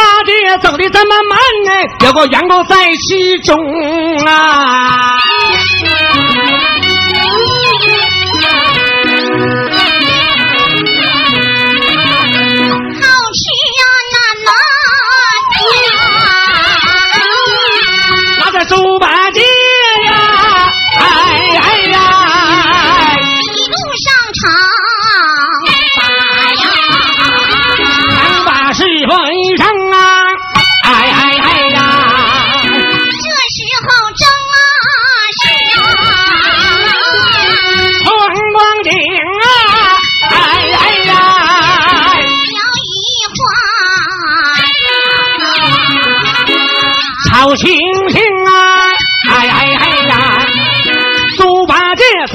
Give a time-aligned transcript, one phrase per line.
[0.00, 0.32] 八戒
[0.62, 1.70] 走的这么慢呢？
[2.06, 2.74] 有个杨过在
[3.06, 3.54] 其中
[4.26, 5.18] 啊！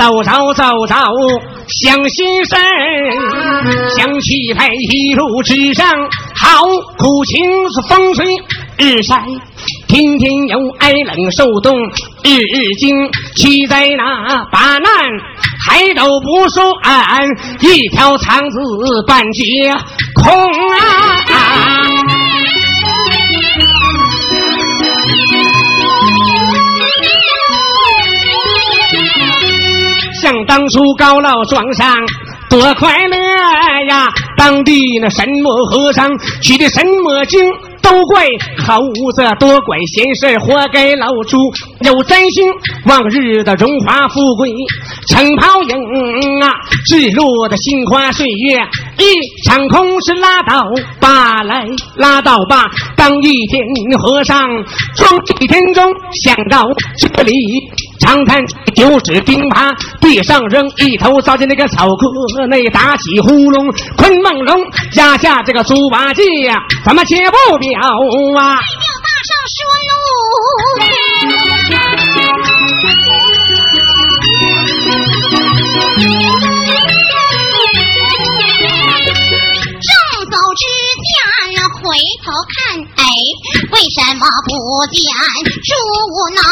[0.05, 0.95] 走走走走
[1.81, 2.61] 向西山，
[3.97, 5.89] 想起来一路之上
[6.35, 6.63] 好
[6.95, 8.23] 苦情是风吹
[8.77, 9.23] 日晒，
[9.87, 11.75] 天天有挨冷受冻，
[12.23, 12.95] 日日惊。
[13.35, 14.87] 骑在那把难
[15.67, 17.27] 还都不说安，
[17.61, 18.59] 一条肠子
[19.07, 19.43] 半截
[20.13, 20.31] 空
[21.31, 22.14] 啊！
[30.25, 31.95] 想当初高老庄上
[32.49, 33.15] 多快乐
[33.87, 34.07] 呀！
[34.35, 36.09] 当地那什么和尚
[36.41, 37.39] 取的什么经？
[37.79, 38.25] 都怪
[38.65, 38.81] 猴
[39.13, 41.37] 子，多管闲事，活该老猪。
[41.81, 42.43] 有真心，
[42.87, 44.51] 往日的荣华富贵，
[45.07, 46.49] 成泡影啊！
[46.87, 48.57] 坠落的心花岁月，
[48.97, 50.63] 一场空是拉倒
[50.99, 51.67] 吧，来
[51.97, 52.65] 拉倒吧。
[52.97, 53.61] 当一天
[54.01, 54.47] 和尚
[54.95, 55.93] 撞一天钟，
[56.23, 56.63] 想到
[56.97, 57.31] 这里。
[58.05, 64.63] 长叹九指钉耙，地上扔一头扎进那个草窠内，打起呼噜，昆梦龙
[64.93, 66.55] 压下这个猪八戒呀，
[66.85, 67.79] 怎么且不了
[68.37, 68.55] 啊？
[68.55, 69.65] 大圣说。
[81.95, 83.07] 回头看，哎，
[83.71, 84.51] 为什么不
[84.91, 84.99] 见
[85.63, 85.71] 猪
[86.35, 86.43] 能？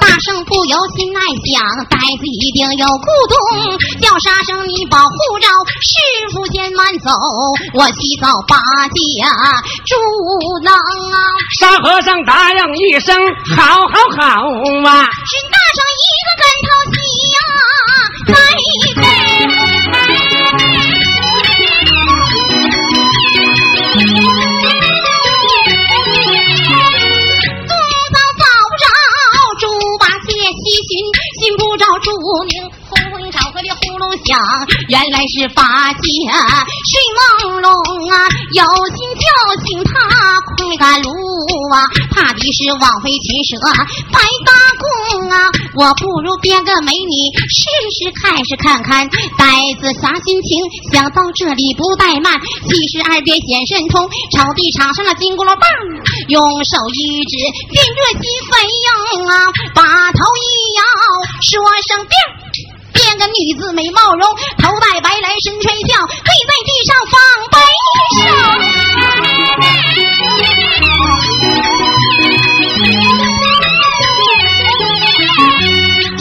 [0.00, 3.78] 大圣不由心来想，呆子一定有苦衷。
[4.02, 5.46] 叫沙僧你保护着
[5.86, 5.94] 师
[6.34, 7.14] 傅先慢走，
[7.78, 8.58] 我洗澡八
[8.90, 9.22] 戒
[9.86, 9.94] 猪
[10.66, 11.16] 能啊！
[11.60, 13.14] 沙和尚答应一声，
[13.54, 14.26] 好好好
[14.82, 14.90] 啊！
[15.06, 16.98] 是大圣一个跟头起
[17.30, 17.38] 呀，
[18.34, 18.34] 来
[31.76, 32.10] 朱
[32.46, 32.56] 明
[32.88, 34.32] 呼呼找回的呼噜响，
[34.88, 36.00] 原来是八戒
[36.88, 37.68] 睡朦胧
[38.12, 38.16] 啊，
[38.52, 38.64] 有
[38.96, 39.26] 心叫
[39.66, 41.10] 醒他快赶路
[41.74, 43.60] 啊，怕的是枉费秦舍
[44.08, 47.14] 白搭工啊，我不如变个美女
[47.50, 49.44] 试试看是看看，呆
[49.80, 50.64] 子啥心情？
[50.92, 55.60] 想到这里不怠慢，七十二变显神通，草地场上了金箍棒，
[56.28, 57.36] 用手一指，
[57.68, 58.86] 变热鸡飞鹰
[59.28, 59.32] 啊，
[59.74, 59.82] 把
[60.12, 60.82] 头一摇，
[61.42, 61.50] 说
[61.88, 62.14] 声变，
[62.92, 67.14] 变个女子美貌容，头戴白来身穿孝，跪在地上放
[67.52, 67.56] 悲
[69.80, 69.85] 声。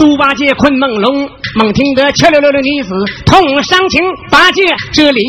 [0.06, 2.94] 猪八戒困梦龙，猛听得俏溜溜的女子
[3.26, 4.62] 痛伤情，八戒
[4.94, 5.20] 这里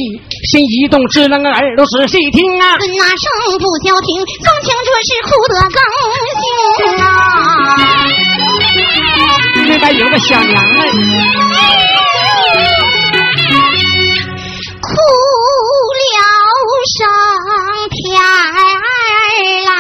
[0.51, 2.77] 心一动，支棱个耳朵仔细听啊。
[2.79, 3.17] 孙大圣
[3.59, 5.81] 不消停，纵情这是哭得更
[6.43, 6.45] 凶
[7.01, 7.09] 啊。
[9.67, 10.87] 那边有个小娘们，
[14.83, 14.93] 哭
[15.97, 16.05] 了
[16.99, 17.01] 上
[17.89, 17.97] 天
[19.65, 19.73] 来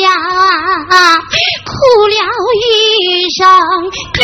[0.00, 0.08] 呀，
[1.82, 2.14] 哭了
[2.54, 2.62] 一
[3.34, 3.42] 声
[4.14, 4.22] 天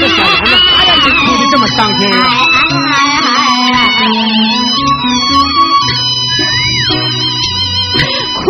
[0.00, 0.42] 这小娘们
[0.74, 2.18] 啥样子哭的这么伤心啊？
[8.34, 8.42] 哭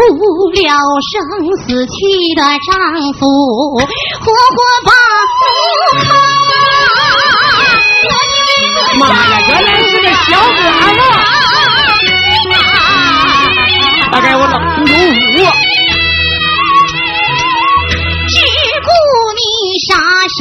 [0.51, 0.59] 了
[1.13, 1.13] 生
[1.61, 1.95] 死去
[2.35, 2.73] 的丈
[3.19, 3.23] 夫，
[3.77, 4.91] 活活把
[5.41, 5.43] 母
[6.01, 6.24] 看。
[8.99, 10.63] 妈呀，原来是个小寡
[10.95, 10.99] 妇！
[14.13, 14.93] 大概我冷如虎。
[18.27, 18.35] 只
[18.85, 18.89] 顾
[19.37, 19.43] 你
[19.87, 19.91] 撒
[20.39, 20.41] 手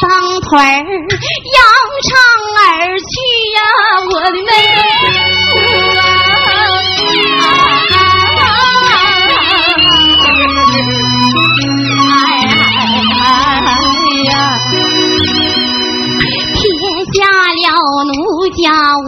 [0.00, 0.04] 当
[0.42, 1.58] 腿儿，扬
[2.08, 2.10] 长
[2.58, 2.60] 而
[2.98, 3.14] 去
[3.54, 3.58] 呀，
[4.10, 4.48] 我的妹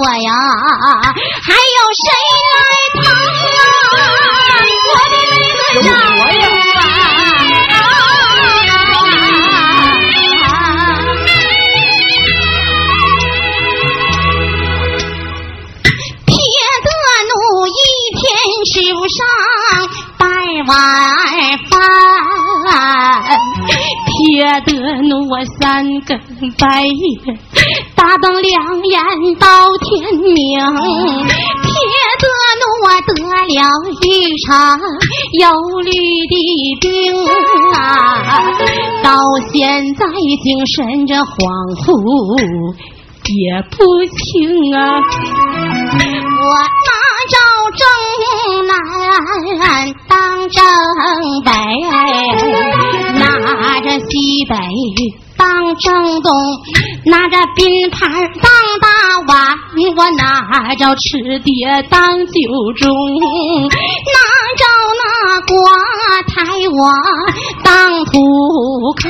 [0.05, 0.31] 我呀，
[1.43, 2.07] 还有谁
[2.53, 2.57] 来
[3.01, 3.03] 疼
[3.57, 3.97] 啊？
[4.93, 6.21] 我的那个丈夫
[10.45, 10.47] 啊！
[16.27, 16.33] 撇
[16.85, 16.89] 得
[17.31, 17.33] 奴
[17.67, 17.73] 一
[18.21, 18.23] 天
[18.67, 19.19] 吃不上
[20.19, 20.23] 半
[20.67, 20.71] 碗
[21.71, 21.73] 饭，
[24.07, 24.13] 撇
[24.67, 24.69] 得
[25.09, 25.63] 奴我三
[26.03, 26.11] 更
[26.59, 26.93] 白夜。
[27.95, 29.01] 打灯两眼
[29.39, 29.47] 到
[29.79, 30.33] 天明，
[30.77, 31.73] 撇
[32.21, 32.25] 得
[32.83, 33.59] 我得了
[34.03, 34.05] 一
[34.45, 34.79] 场
[35.41, 35.43] 忧
[35.81, 35.91] 虑
[36.29, 36.35] 的
[36.81, 36.85] 病
[37.75, 37.79] 啊！
[39.03, 39.09] 到
[39.53, 40.01] 现在
[40.43, 41.33] 精神这恍
[41.81, 41.87] 惚
[43.25, 44.21] 也不清
[44.77, 44.79] 啊！
[45.97, 46.53] 我
[46.85, 46.91] 拿
[47.33, 47.35] 着
[47.81, 47.83] 正
[48.67, 48.73] 南
[50.09, 50.13] 当
[50.51, 50.57] 正
[51.45, 51.49] 北，
[53.19, 53.23] 拿
[53.81, 54.05] 着西
[54.49, 54.53] 北。
[55.37, 56.33] 当正东，
[57.07, 58.11] 拿着冰盘
[58.41, 58.51] 当
[58.81, 58.89] 大
[59.29, 59.57] 碗，
[59.97, 62.33] 我拿着吃碟当酒
[62.79, 62.89] 盅，
[64.15, 64.19] 拿
[64.57, 64.65] 着
[65.01, 65.03] 那
[65.47, 65.53] 锅
[66.29, 66.35] 台
[66.71, 66.93] 我
[67.63, 68.13] 当土
[69.01, 69.05] 炕，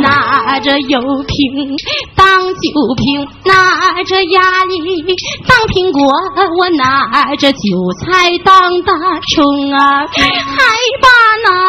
[0.00, 1.36] 拿着油瓶
[2.14, 5.04] 当酒瓶，拿着鸭梨
[5.46, 6.00] 当苹果，
[6.58, 7.58] 我拿着韭
[8.00, 8.92] 菜当大
[9.34, 10.22] 葱啊，还
[11.02, 11.08] 把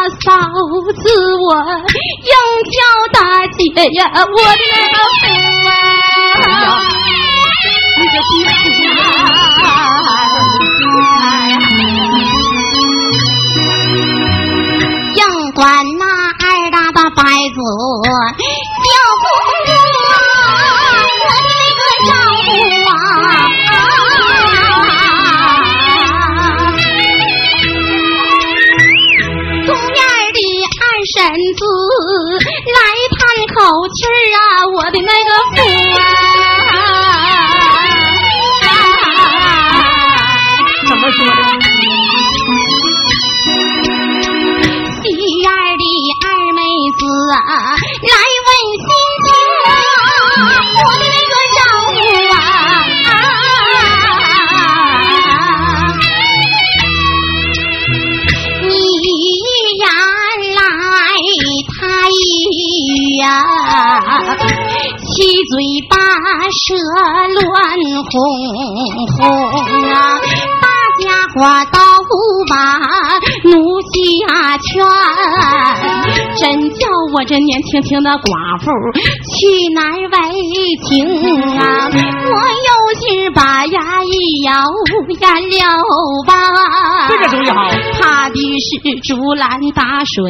[0.08, 0.26] 嫂
[0.92, 1.02] 子
[1.36, 1.46] 我
[2.28, 2.34] 应
[2.72, 2.76] 叫
[3.12, 3.18] 大
[3.56, 3.60] 姐
[3.92, 4.96] 呀，我的那个
[8.28, 8.30] 福
[9.64, 9.68] 啊，
[15.14, 15.20] 应
[15.52, 15.60] 管
[15.98, 17.56] 那二大的白子
[18.82, 18.90] 叫
[19.22, 19.24] 公
[31.54, 31.62] 子
[32.74, 32.78] 来
[33.16, 33.20] 叹
[33.54, 34.04] 口气
[34.34, 35.30] 啊，我的那个
[65.52, 65.96] 嘴巴
[66.48, 66.72] 舌
[67.44, 67.44] 乱
[68.08, 68.10] 哄
[69.18, 69.20] 哄
[69.92, 69.92] 啊！
[70.62, 70.64] 大
[71.04, 71.36] 家伙
[71.70, 71.76] 都
[72.48, 72.54] 把
[73.44, 73.52] 奴
[73.92, 74.80] 家劝，
[76.40, 76.40] 真
[76.70, 78.64] 叫我这年轻轻的寡妇
[79.28, 79.82] 去哪
[80.16, 80.90] 外为情
[81.58, 81.88] 啊？
[81.88, 82.34] 我
[82.68, 84.12] 有心把牙一
[84.44, 84.50] 咬，
[85.08, 85.64] 咽了
[86.26, 86.30] 吧。
[87.08, 87.56] 这个主意好，
[87.98, 88.68] 怕的是
[89.00, 90.22] 竹篮打水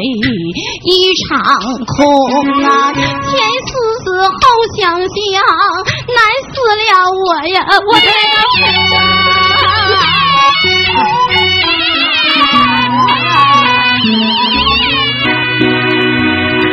[0.85, 1.29] 一场
[1.87, 1.97] 空
[2.65, 2.93] 啊！
[2.93, 3.03] 前
[3.67, 3.71] 思
[4.05, 4.35] 思后
[4.79, 5.03] 想想，
[6.09, 6.19] 难
[6.53, 7.57] 死了我呀！
[7.87, 8.07] 我的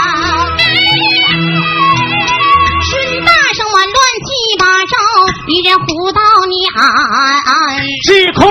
[5.47, 6.73] 一人呼到娘，
[8.03, 8.49] 只恐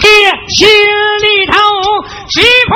[0.00, 0.02] 铁
[0.48, 1.52] 心里头
[2.28, 2.72] 是空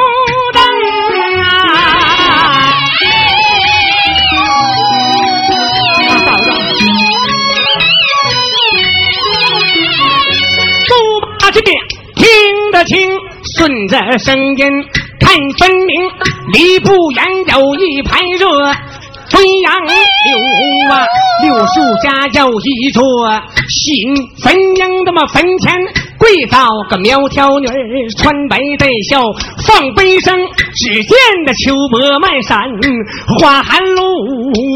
[12.74, 12.98] 得清，
[13.56, 14.66] 顺着声音
[15.20, 16.10] 看分明，
[16.52, 18.74] 离不远有一排热。
[19.30, 21.06] 飞杨柳啊，
[21.42, 23.02] 柳树下有一座
[23.68, 25.72] 新坟茔，的么坟前
[26.18, 27.74] 跪倒个苗条女儿，
[28.18, 29.24] 穿白带孝
[29.66, 30.36] 放悲声。
[30.76, 31.16] 只见
[31.46, 32.58] 那秋波漫山
[33.40, 34.02] 花寒露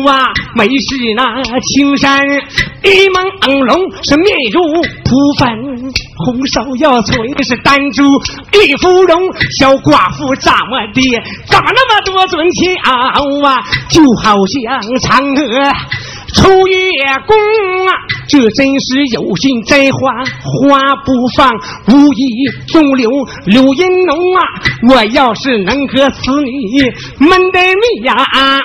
[0.08, 1.42] 啊，没是那
[1.74, 2.26] 青山
[2.82, 3.76] 一朦胧，
[4.08, 5.46] 是面如土粉，
[6.24, 8.02] 红烧要催是丹珠
[8.52, 9.20] 玉芙蓉，
[9.58, 11.00] 小寡妇怎么的？
[11.46, 13.62] 怎么那么多尊俏啊？
[13.88, 15.72] 就好像嫦娥
[16.34, 16.76] 出月
[17.26, 17.36] 宫
[17.86, 17.94] 啊！
[18.28, 21.50] 这真是有心栽花花不放，
[21.88, 23.10] 无意中留
[23.46, 24.42] 柳荫浓啊！
[24.90, 28.60] 我要是能和此女闷得密呀，啊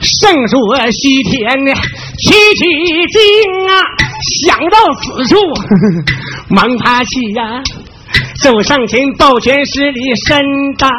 [0.00, 1.72] 胜若西天呢
[2.22, 2.64] 提起
[3.10, 3.20] 经
[3.68, 3.72] 啊！
[4.44, 5.36] 想到此处，
[6.48, 7.62] 忙爬起呀，
[8.42, 10.38] 走上前抱拳施礼，深
[10.78, 10.90] 大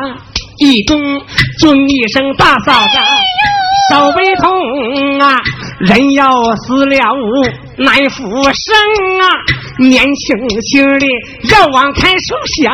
[0.57, 1.21] 一躬，
[1.59, 2.97] 尊一声大嫂子。
[3.89, 5.37] 手背痛啊，
[5.79, 6.97] 人要死了
[7.77, 8.73] 难复生
[9.21, 9.25] 啊！
[9.79, 11.05] 年轻轻的
[11.51, 12.73] 要往开处想，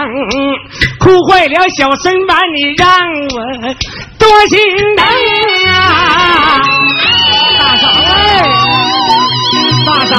[0.99, 2.87] 哭坏了小身板你让
[3.29, 3.73] 我
[4.19, 4.59] 多心
[4.95, 5.05] 疼
[5.73, 6.76] 啊！
[9.88, 10.17] 大嫂，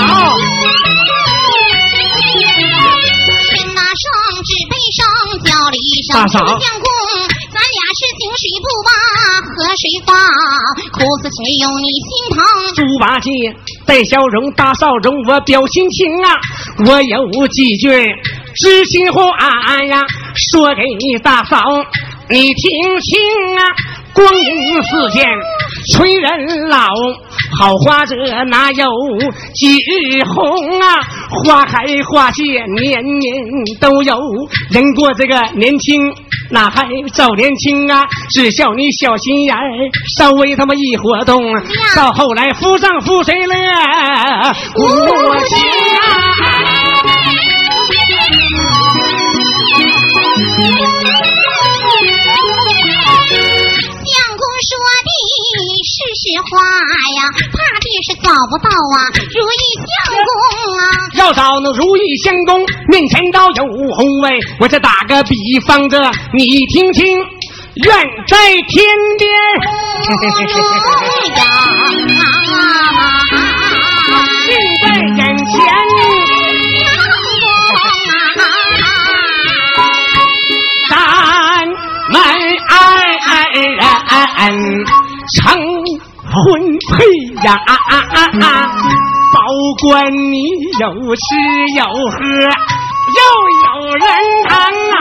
[3.52, 4.02] 听那声
[4.42, 5.04] 纸背上
[5.44, 6.40] 叫了一声大嫂。
[7.98, 8.90] 是井水不把
[9.42, 10.14] 河水放，
[10.92, 12.38] 苦死谁有你心疼？
[12.76, 13.28] 猪八戒
[13.86, 16.30] 带笑容，大少容我表心情啊！
[16.86, 17.90] 我有几句
[18.54, 19.20] 知心话
[19.84, 21.60] 呀，说给你大嫂
[22.30, 23.20] 你听清
[23.58, 23.60] 啊！
[24.14, 25.26] 光阴似箭，
[25.92, 26.86] 催人老，
[27.56, 28.86] 好花者哪有
[29.54, 31.00] 几日红啊？
[31.44, 33.34] 花开花谢年年
[33.80, 34.16] 都有，
[34.70, 36.12] 人过这个年轻。
[36.50, 39.60] 那还早年轻啊，只笑你小心眼儿，
[40.16, 41.42] 稍微他妈一活动，
[41.94, 43.54] 到后来夫上夫谁了？
[44.74, 45.58] 我情
[50.56, 51.27] 相
[56.08, 56.56] 是实话
[57.20, 57.20] 呀，
[57.52, 59.92] 怕的是找不到啊，如意相
[60.24, 60.28] 公
[60.78, 60.80] 啊。
[61.18, 63.62] 要找那如意相公，面前高有
[63.94, 64.40] 红卫。
[64.60, 66.00] 我再打个比方着，
[66.32, 67.94] 你听听，远
[68.26, 68.36] 在
[68.68, 68.86] 天
[69.18, 69.28] 边，
[74.48, 74.56] 近
[74.88, 75.56] 在眼前，
[80.88, 81.68] 山
[82.10, 82.16] 门
[84.40, 85.07] 人。
[85.34, 85.54] 成
[86.24, 87.04] 婚配
[87.44, 88.46] 呀啊啊啊啊
[89.34, 89.40] 保
[89.82, 90.36] 管你
[90.80, 91.24] 有吃
[91.76, 92.18] 有喝
[93.16, 93.20] 又
[93.64, 94.06] 有人
[94.48, 94.52] 疼
[94.92, 94.98] 啊。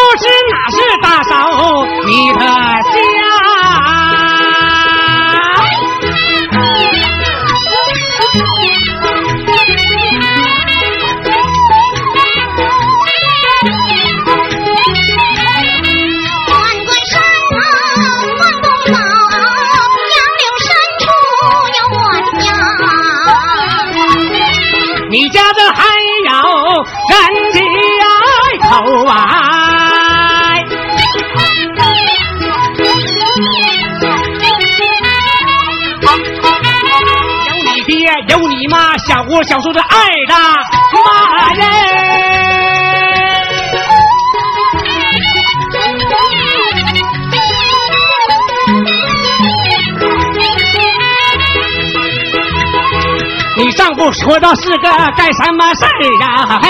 [0.00, 1.30] 不知哪是大嫂？
[2.06, 2.44] 你的
[39.40, 39.88] 妈，小姑小叔的二
[40.28, 40.34] 大
[40.92, 41.64] 妈人。
[53.56, 55.90] 你上不说到是个干什么事儿
[56.24, 56.60] 啊？
[56.62, 56.68] 嘿，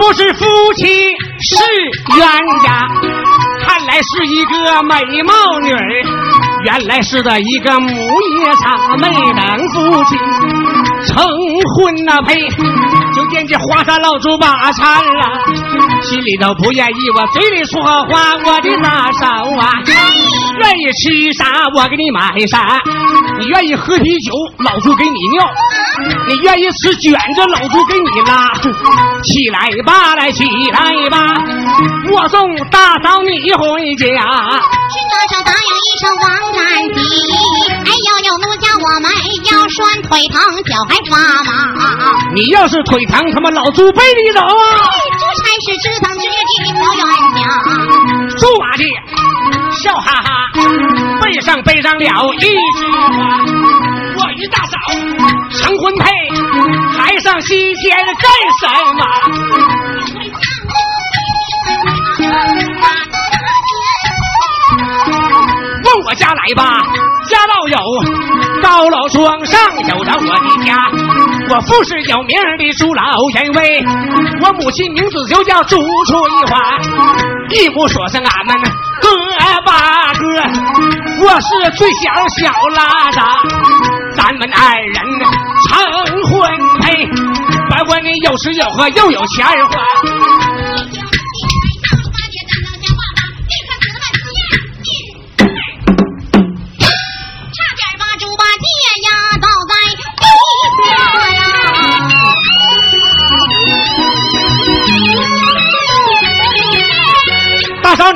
[0.00, 0.86] 不是夫妻
[1.40, 1.54] 是
[2.16, 2.26] 冤
[2.64, 2.88] 家，
[3.62, 5.78] 看来是一个美貌女儿，
[6.64, 10.16] 原来是的一个母夜叉，没等夫妻
[11.06, 11.22] 成
[11.76, 12.34] 婚呐、呸！
[13.14, 15.26] 就惦记花山老猪把缠了，
[16.02, 19.26] 心里头不愿意，我嘴里说好话，我的大嫂
[19.58, 19.70] 啊，
[20.58, 22.80] 愿意吃啥我给你买啥，
[23.38, 25.48] 你愿意喝啤酒，老猪给你尿，
[26.28, 28.50] 你愿意吃卷子，老猪给你拉，
[29.22, 31.18] 起来吧，来起来吧，
[32.12, 34.06] 我送大嫂你回家。
[34.90, 36.58] 是多少答应一声王干
[36.94, 36.98] 吉，
[37.70, 39.12] 哎呦呦，奴家我们
[39.44, 41.12] 腰酸腿疼，脚还发
[41.44, 41.52] 麻。
[42.34, 44.48] 你要是腿疼，他妈老猪背你走啊！
[45.20, 47.38] 这才是知疼知己的小冤家。
[48.38, 48.82] 猪八戒
[49.82, 50.28] 笑哈哈，
[51.20, 53.38] 背上背上了一句话：
[54.16, 54.72] 我与大嫂
[55.58, 56.10] 成婚配，
[56.96, 58.24] 还上西天干
[58.60, 58.62] 什
[58.96, 59.00] 么？
[66.20, 66.82] 家来吧，
[67.30, 67.78] 家道有
[68.62, 70.76] 高老庄上有着我的家，
[71.48, 73.02] 我父是有名的朱老
[73.34, 73.64] 员外，
[74.42, 76.78] 我母亲名字就叫朱翠花。
[77.48, 78.60] 一不说是俺们
[79.00, 79.08] 哥
[79.64, 80.24] 八个，
[81.24, 83.18] 我是最小小拉子，
[84.14, 84.94] 咱们二人
[85.68, 85.72] 成
[86.28, 86.50] 婚
[86.82, 91.09] 配，不管你有吃有喝又有钱花。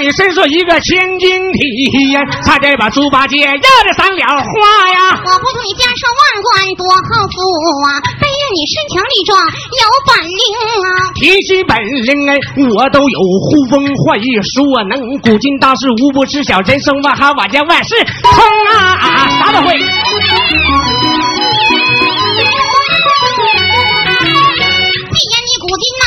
[0.04, 4.44] 你身是一个千金体呀，差点把猪八戒压得三两花
[4.92, 5.16] 呀！
[5.16, 7.40] 我不图你家上万贯多豪富
[7.88, 10.44] 啊，但愿你身强力壮有本领
[10.84, 11.08] 啊！
[11.14, 12.36] 提起本领哎，
[12.76, 18.44] 我都有呼风唤雨，说能古今大事无不知晓，人生万哈万家万事通
[18.76, 19.74] 啊，啥都会。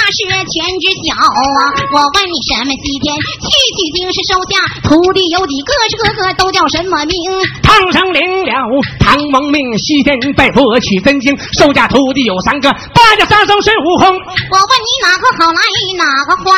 [0.08, 1.60] 是全知晓啊！
[1.92, 3.12] 我问你什么西天？
[3.16, 5.72] 去取经是收下徒弟有几个？
[5.88, 7.16] 是个个都叫什么名？
[7.64, 8.54] 唐僧领了
[9.00, 14.08] 唐王命，西天拜佛取真经，收下徒弟有三个，八家三僧孙悟空。
[14.08, 15.62] 我问你哪个好来，
[15.98, 16.50] 哪个坏？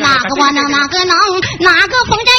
[0.00, 1.12] 哪个我能，哪个能？
[1.60, 2.30] 哪个逢灾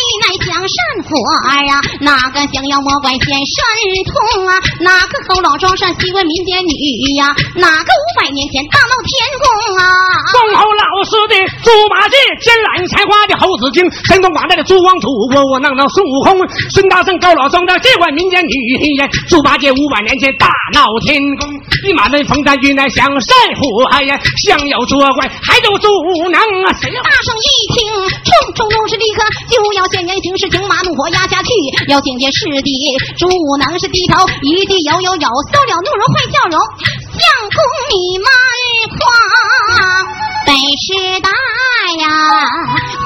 [0.67, 1.15] 遇难降善果
[1.63, 1.80] 呀？
[2.01, 3.58] 哪个降妖魔怪显神
[4.03, 4.60] 通啊？
[4.82, 7.34] 哪个后老庄上喜问民间女呀？
[7.56, 9.47] 哪个五百年前大闹天宫
[9.80, 9.88] 啊？
[10.34, 16.36] 后老师的猪八戒，金揽才华的猴子精，神通广大的猪王土，我我能能孙悟空，
[16.69, 19.08] 孙大圣高老庄的这管民间女呀。
[19.30, 21.47] 猪八戒五百年前大闹天宫，
[21.88, 25.88] 一马门逢山遇难降山火呀，降妖捉怪还有猪
[26.30, 26.67] 能啊！
[27.03, 31.49] 大圣一听，冲冲冲是立刻就要现言行事，请马怒火压下去，
[31.87, 36.59] 要警戒师弟猪能是低头一地有有有，收了怒容坏笑容，
[37.13, 37.21] 相
[37.53, 38.27] 公你慢
[38.97, 40.16] 夸。
[40.47, 41.27] 本时代
[41.99, 42.07] 呀，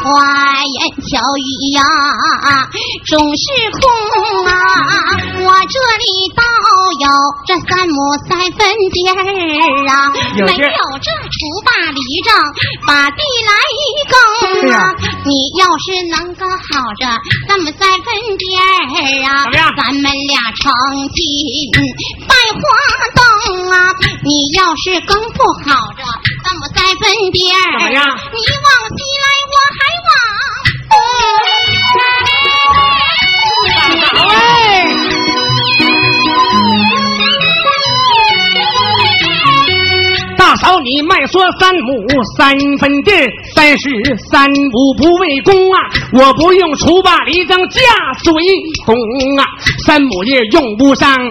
[0.04, 0.77] 花言
[1.10, 1.82] 巧语呀，
[3.08, 3.43] 总是
[3.82, 3.82] 空
[4.45, 4.54] 啊！
[5.41, 6.06] 我这里
[6.38, 6.43] 倒
[7.01, 7.10] 有
[7.47, 7.97] 这三亩
[8.30, 8.62] 三分
[8.93, 9.17] 地儿
[9.89, 12.30] 啊，没有这锄把犁杖
[12.86, 13.51] 把地来
[14.06, 14.13] 耕
[14.77, 14.93] 啊！
[15.25, 17.10] 你要是能够好着
[17.47, 18.62] 这么三分地儿
[19.25, 20.71] 啊，咱们俩成
[21.10, 21.17] 亲
[22.30, 22.62] 拜花
[23.17, 23.89] 灯啊！
[24.21, 26.06] 你要是耕不好着
[26.45, 27.31] 这么三分。
[27.32, 28.04] 边儿，怎么样？
[28.06, 28.67] 你往
[28.98, 30.10] 西来，我还往
[30.89, 30.96] 东。
[34.30, 34.36] 哎！
[40.38, 42.06] 大嫂，你卖说三亩
[42.38, 43.12] 三分地，
[43.56, 43.89] 三十
[44.32, 45.80] 三亩不为公啊！
[46.13, 47.80] 我不用锄把犁杖架
[48.24, 48.34] 水
[48.86, 48.96] 桶
[49.38, 49.46] 啊，
[49.86, 51.30] 三亩地用不上半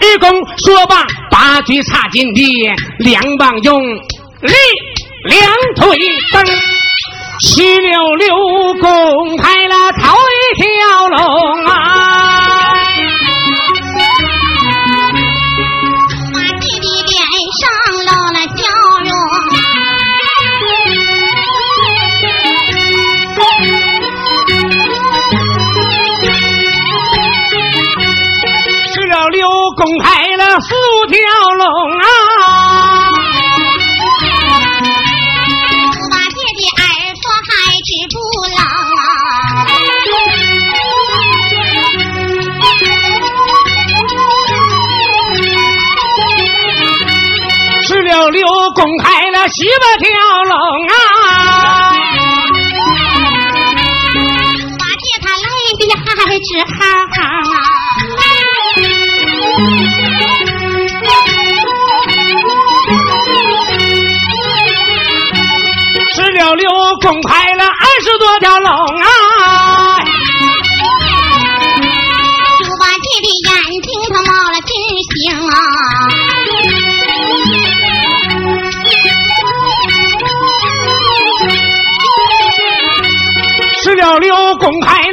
[0.00, 0.30] 日工。
[0.58, 4.52] 说罢，八句插进地，两棒用力。
[5.24, 5.40] 两
[5.76, 5.98] 腿
[6.32, 6.44] 蹬，
[7.40, 8.36] 七溜溜
[8.80, 10.64] 拱开了头一条
[11.08, 11.18] 龙
[11.64, 11.72] 啊！
[16.30, 17.16] 马弟弟脸
[17.58, 17.62] 上
[18.04, 18.62] 露了笑
[19.02, 19.08] 容，
[28.92, 30.68] 七溜溜拱开了四
[31.08, 31.16] 条
[31.54, 31.64] 龙
[31.98, 32.04] 啊！
[48.74, 50.04] 公开了十八条
[50.50, 50.52] 龙
[50.88, 50.92] 啊！
[54.78, 55.46] 八戒他累
[55.78, 55.82] 的
[56.26, 56.74] 还直哈
[57.14, 57.16] 哈
[57.54, 57.56] 啊！
[66.14, 66.68] 十六六
[67.00, 69.06] 公开了二十多条龙啊！
[72.58, 73.48] 猪八戒的眼
[73.82, 74.70] 睛他冒了金
[75.14, 75.14] 星
[75.48, 75.54] 啊！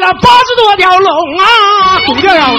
[0.02, 2.50] 了八十多条龙啊，公掉呀！
[2.50, 2.58] 我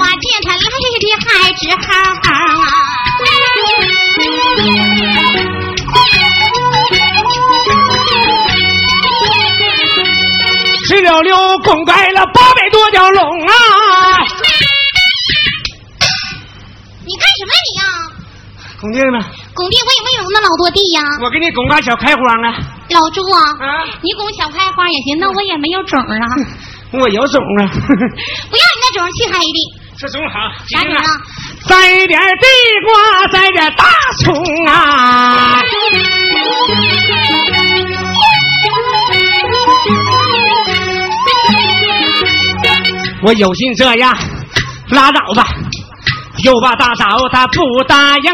[0.00, 0.58] 见他累
[0.98, 2.64] 的还直哈哈啊。
[10.86, 13.52] 十六六公开了八百多条龙啊。
[17.06, 17.82] 你干什么你呀？
[18.80, 19.18] 拱地呢？
[19.54, 21.02] 拱地我也没有那老多地呀。
[21.22, 22.56] 我给你拱个小开荒啊。
[22.94, 23.84] 老朱啊啊。
[24.00, 26.06] 你拱小开花也行那我也没有种啊
[26.92, 29.58] 我有种啊不要你那种漆黑的
[29.98, 30.34] 这种好
[30.68, 31.04] 啥种啊
[31.66, 32.46] 摘点地
[32.86, 33.84] 瓜摘点大
[34.22, 34.32] 葱
[34.66, 35.62] 啊
[43.26, 44.16] 我有心这样
[44.90, 45.44] 拉倒吧
[46.44, 48.30] 又怕大嫂他不答应。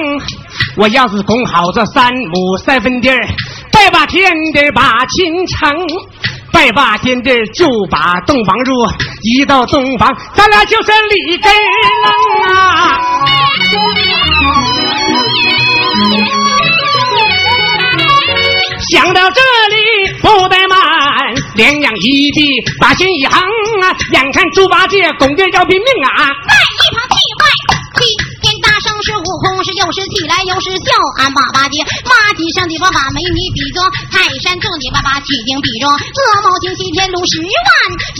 [0.77, 3.11] 我要是拱好这三亩三分地
[3.81, 5.75] 拜把天地把亲成，
[6.53, 8.75] 拜把天地就把洞房入。
[9.23, 12.12] 一到洞房，咱俩就是里根楞
[12.55, 13.01] 啊！
[18.90, 19.40] 想到这
[19.71, 20.79] 里不怠慢，
[21.55, 23.40] 两眼一闭把心一横
[23.83, 23.97] 啊！
[24.12, 26.19] 眼看猪八戒拱着要拼命啊！
[26.19, 27.16] 在一旁气，
[29.81, 30.93] 又是起来又是笑，
[31.25, 33.81] 俺爸爸的马蹄上的把把美女比作
[34.12, 37.69] 泰山镇的把把取经比作鹅毛金西天路十万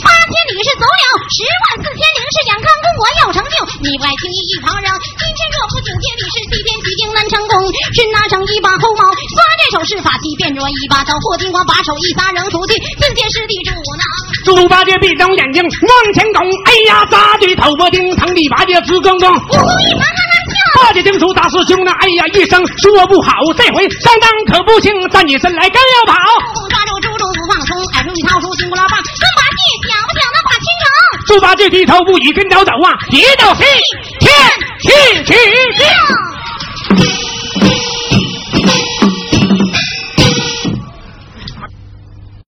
[0.01, 4.89] 八千里是走了十万四千零是眼看功果要成就，你不爱轻易一旁人。
[4.89, 7.53] 今天若不九天里是西天取经难成功，
[7.93, 14.03] 是拿上一把猴毛，刷这手是法器变着一把刀，破金光把手一撒扔出去，四界是地主呢。
[14.49, 19.29] 猪八戒闭上眼睛往前拱，哎呀，扎对头发顶疼的八戒直咣咣。
[19.29, 20.03] 悟空一旁
[20.79, 26.15] 八戒听出大师兄呢哎呀一声说不好，这回上当可不轻，站起身来刚要跑。
[26.69, 30.87] 抓住猪猪不放松，海中一掏出金箍棒，猪八戒想不想能把青龙？
[31.27, 33.63] 猪八戒低头不语跟着走啊，一道气
[34.19, 34.31] 天
[34.79, 35.85] 去取经。